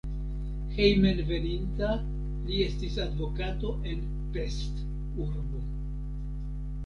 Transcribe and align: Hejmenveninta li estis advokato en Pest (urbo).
Hejmenveninta 0.77 1.89
li 2.47 2.63
estis 2.67 2.97
advokato 3.05 3.73
en 3.91 4.01
Pest 4.37 4.81
(urbo). 5.27 5.61